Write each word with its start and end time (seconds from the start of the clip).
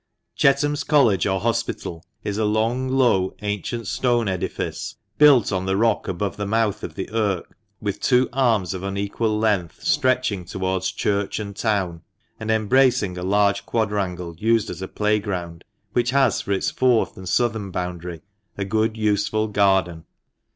"Chetham's 0.41 0.83
College, 0.83 1.27
or 1.27 1.39
Hospital, 1.41 2.03
is 2.23 2.39
a 2.39 2.43
long, 2.43 2.89
low, 2.89 3.35
ancient 3.43 3.85
stone 3.85 4.27
edifice, 4.27 4.95
built 5.19 5.51
on 5.51 5.67
the 5.67 5.77
rock 5.77 6.07
above 6.07 6.37
the 6.37 6.47
mouth 6.47 6.83
of 6.83 6.95
the 6.95 7.07
Irk, 7.11 7.55
with 7.79 7.99
two 7.99 8.27
arms 8.33 8.73
of 8.73 8.81
unequal 8.81 9.37
length, 9.37 9.83
stretching 9.83 10.43
towards 10.43 10.91
church 10.91 11.37
and 11.39 11.55
town, 11.55 12.01
and 12.39 12.49
embracing 12.49 13.15
a 13.15 13.21
large 13.21 13.63
quadrangle 13.67 14.35
used 14.39 14.71
as 14.71 14.81
a 14.81 14.87
playground, 14.87 15.63
which 15.93 16.09
has 16.09 16.41
for 16.41 16.51
its 16.51 16.71
fourth 16.71 17.15
and 17.15 17.29
southern 17.29 17.69
boundary 17.69 18.23
a 18.57 18.65
good 18.65 18.97
useful 18.97 19.47
garden. 19.47 20.05